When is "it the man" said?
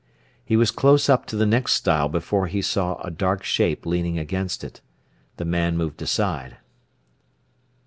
4.63-5.77